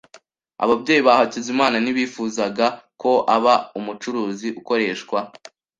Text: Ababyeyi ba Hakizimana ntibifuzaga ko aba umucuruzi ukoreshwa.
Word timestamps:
Ababyeyi 0.63 1.01
ba 1.07 1.13
Hakizimana 1.19 1.75
ntibifuzaga 1.79 2.65
ko 3.01 3.11
aba 3.35 3.53
umucuruzi 3.79 4.47
ukoreshwa. 4.59 5.19